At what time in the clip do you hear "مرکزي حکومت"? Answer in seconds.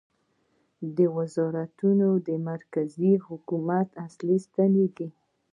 2.49-3.87